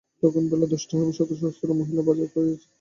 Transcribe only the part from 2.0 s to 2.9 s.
বাজার করিতেছেন।